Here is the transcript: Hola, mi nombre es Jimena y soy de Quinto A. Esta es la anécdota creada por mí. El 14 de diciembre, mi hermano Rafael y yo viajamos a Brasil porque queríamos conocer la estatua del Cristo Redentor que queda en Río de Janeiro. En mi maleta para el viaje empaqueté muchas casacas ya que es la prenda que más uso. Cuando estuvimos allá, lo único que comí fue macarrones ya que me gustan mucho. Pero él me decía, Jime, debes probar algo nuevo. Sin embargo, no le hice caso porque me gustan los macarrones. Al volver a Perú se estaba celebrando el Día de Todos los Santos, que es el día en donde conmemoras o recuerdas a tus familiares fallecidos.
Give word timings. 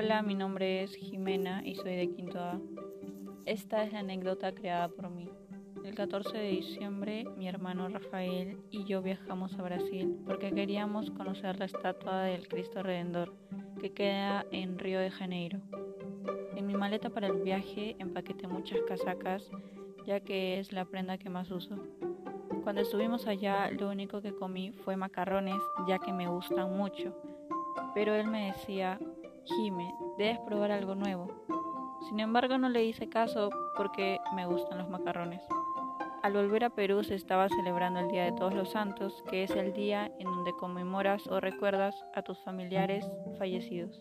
Hola, 0.00 0.22
mi 0.22 0.36
nombre 0.36 0.84
es 0.84 0.94
Jimena 0.94 1.60
y 1.66 1.74
soy 1.74 1.96
de 1.96 2.08
Quinto 2.08 2.38
A. 2.38 2.60
Esta 3.46 3.82
es 3.82 3.92
la 3.92 3.98
anécdota 3.98 4.54
creada 4.54 4.86
por 4.86 5.10
mí. 5.10 5.28
El 5.84 5.96
14 5.96 6.38
de 6.38 6.50
diciembre, 6.50 7.24
mi 7.36 7.48
hermano 7.48 7.88
Rafael 7.88 8.58
y 8.70 8.84
yo 8.84 9.02
viajamos 9.02 9.58
a 9.58 9.62
Brasil 9.62 10.16
porque 10.24 10.52
queríamos 10.52 11.10
conocer 11.10 11.58
la 11.58 11.64
estatua 11.64 12.22
del 12.22 12.46
Cristo 12.46 12.80
Redentor 12.80 13.34
que 13.80 13.90
queda 13.90 14.46
en 14.52 14.78
Río 14.78 15.00
de 15.00 15.10
Janeiro. 15.10 15.58
En 16.54 16.68
mi 16.68 16.76
maleta 16.76 17.10
para 17.10 17.26
el 17.26 17.42
viaje 17.42 17.96
empaqueté 17.98 18.46
muchas 18.46 18.78
casacas 18.86 19.50
ya 20.06 20.20
que 20.20 20.60
es 20.60 20.72
la 20.72 20.84
prenda 20.84 21.18
que 21.18 21.28
más 21.28 21.50
uso. 21.50 21.74
Cuando 22.62 22.82
estuvimos 22.82 23.26
allá, 23.26 23.68
lo 23.72 23.90
único 23.90 24.22
que 24.22 24.32
comí 24.32 24.70
fue 24.70 24.94
macarrones 24.96 25.60
ya 25.88 25.98
que 25.98 26.12
me 26.12 26.28
gustan 26.28 26.76
mucho. 26.76 27.16
Pero 27.94 28.14
él 28.14 28.28
me 28.28 28.52
decía, 28.52 29.00
Jime, 29.56 29.94
debes 30.18 30.38
probar 30.40 30.70
algo 30.70 30.94
nuevo. 30.94 31.26
Sin 32.08 32.20
embargo, 32.20 32.58
no 32.58 32.68
le 32.68 32.84
hice 32.84 33.08
caso 33.08 33.50
porque 33.76 34.18
me 34.34 34.46
gustan 34.46 34.78
los 34.78 34.88
macarrones. 34.88 35.42
Al 36.22 36.32
volver 36.32 36.64
a 36.64 36.70
Perú 36.70 37.04
se 37.04 37.14
estaba 37.14 37.48
celebrando 37.48 38.00
el 38.00 38.08
Día 38.08 38.24
de 38.24 38.32
Todos 38.32 38.52
los 38.52 38.70
Santos, 38.70 39.22
que 39.30 39.44
es 39.44 39.50
el 39.52 39.72
día 39.72 40.10
en 40.18 40.24
donde 40.24 40.52
conmemoras 40.52 41.26
o 41.28 41.40
recuerdas 41.40 41.94
a 42.14 42.22
tus 42.22 42.38
familiares 42.40 43.08
fallecidos. 43.38 43.98